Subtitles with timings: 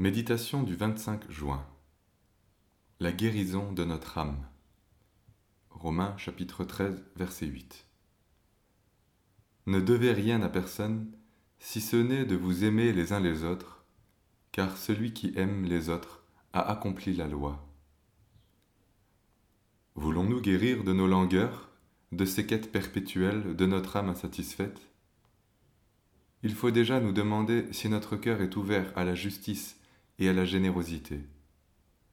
[0.00, 1.66] Méditation du 25 juin.
[3.00, 4.46] La guérison de notre âme.
[5.70, 7.84] Romains chapitre 13 verset 8.
[9.66, 11.10] Ne devez rien à personne
[11.58, 13.84] si ce n'est de vous aimer les uns les autres,
[14.52, 16.22] car celui qui aime les autres
[16.52, 17.68] a accompli la loi.
[19.96, 21.70] Voulons-nous guérir de nos langueurs,
[22.12, 24.80] de ces quêtes perpétuelles de notre âme insatisfaite?
[26.44, 29.74] Il faut déjà nous demander si notre cœur est ouvert à la justice
[30.18, 31.20] et à la générosité,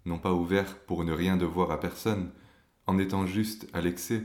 [0.05, 2.31] non pas ouvert pour ne rien devoir à personne,
[2.87, 4.23] en étant juste à l'excès,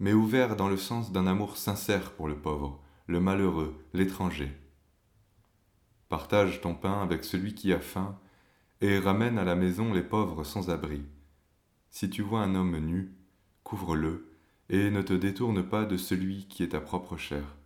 [0.00, 4.50] mais ouvert dans le sens d'un amour sincère pour le pauvre, le malheureux, l'étranger.
[6.08, 8.18] Partage ton pain avec celui qui a faim,
[8.80, 11.02] et ramène à la maison les pauvres sans abri.
[11.90, 13.12] Si tu vois un homme nu,
[13.62, 14.32] couvre-le,
[14.70, 17.56] et ne te détourne pas de celui qui est ta propre chair.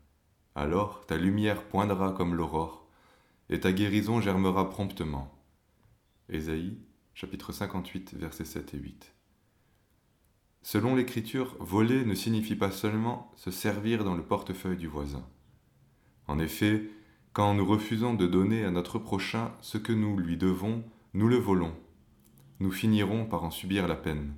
[0.54, 2.86] Alors ta lumière poindra comme l'aurore,
[3.48, 5.30] et ta guérison germera promptement.
[6.30, 6.78] Ésaïe,
[7.12, 9.14] chapitre 58, versets 7 et 8.
[10.62, 15.22] Selon l'Écriture, voler ne signifie pas seulement se servir dans le portefeuille du voisin.
[16.26, 16.88] En effet,
[17.34, 20.82] quand nous refusons de donner à notre prochain ce que nous lui devons,
[21.12, 21.74] nous le volons.
[22.58, 24.32] Nous finirons par en subir la peine.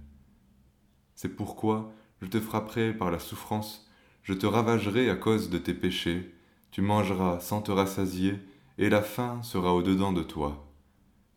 [1.15, 3.89] C'est pourquoi je te frapperai par la souffrance,
[4.25, 6.35] je te ravagerai à cause de tes péchés,
[6.73, 8.41] tu mangeras sans te rassasier,
[8.77, 10.66] et la faim sera au-dedans de toi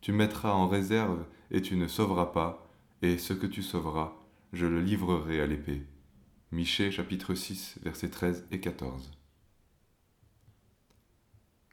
[0.00, 2.66] tu mettras en réserve et tu ne sauveras pas,
[3.02, 4.14] et ce que tu sauveras,
[4.52, 5.82] je le livrerai à l'épée.
[6.52, 9.10] Michée chapitre 6 versets 13 et 14.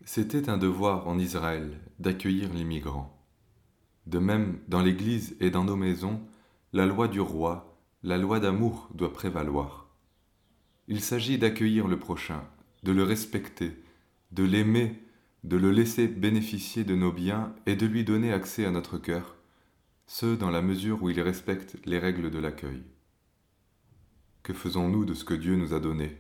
[0.06, 3.14] C'était un devoir en Israël d'accueillir les migrants.
[4.06, 6.22] De même, dans l'Église et dans nos maisons,
[6.74, 9.90] la loi du roi, la loi d'amour doit prévaloir.
[10.88, 12.44] Il s'agit d'accueillir le prochain,
[12.84, 13.84] de le respecter,
[14.32, 15.02] de l'aimer
[15.44, 19.36] de le laisser bénéficier de nos biens et de lui donner accès à notre cœur,
[20.06, 22.84] ce dans la mesure où il respecte les règles de l'accueil.
[24.44, 26.18] Que faisons-nous de ce que Dieu nous a donné?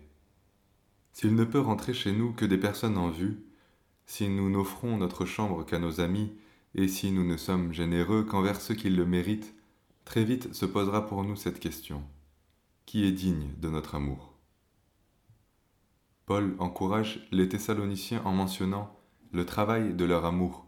[1.13, 3.39] S'il ne peut rentrer chez nous que des personnes en vue,
[4.05, 6.31] si nous n'offrons notre chambre qu'à nos amis,
[6.75, 9.55] et si nous ne sommes généreux qu'envers ceux qui le méritent,
[10.05, 12.03] très vite se posera pour nous cette question.
[12.85, 14.33] Qui est digne de notre amour?
[16.25, 18.96] Paul encourage les Thessaloniciens en mentionnant
[19.37, 20.65] le travail de leur amour.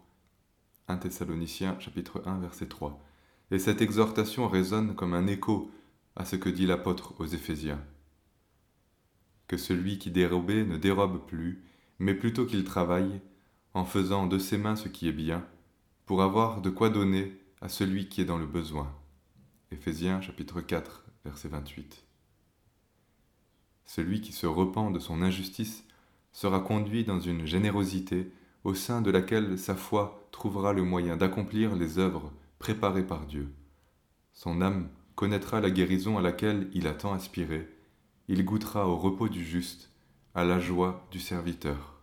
[0.89, 3.03] 1 Thessaloniciens chapitre 1 verset 3.
[3.49, 5.71] Et cette exhortation résonne comme un écho
[6.15, 7.83] à ce que dit l'apôtre aux Éphésiens.
[9.47, 11.63] Que celui qui dérobait ne dérobe plus,
[11.97, 13.21] mais plutôt qu'il travaille,
[13.73, 15.43] en faisant de ses mains ce qui est bien,
[16.05, 18.95] pour avoir de quoi donner à celui qui est dans le besoin.
[19.71, 22.05] Éphésiens chapitre 4 verset 28.
[23.85, 25.85] Celui qui se repent de son injustice
[26.31, 28.31] sera conduit dans une générosité
[28.63, 33.53] au sein de laquelle sa foi trouvera le moyen d'accomplir les œuvres préparées par Dieu.
[34.33, 37.67] Son âme connaîtra la guérison à laquelle il a tant aspiré,
[38.27, 39.91] il goûtera au repos du juste,
[40.35, 41.98] à la joie du serviteur.